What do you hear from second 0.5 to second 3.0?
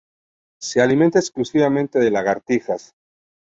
Se alimenta exclusivamente de lagartijas.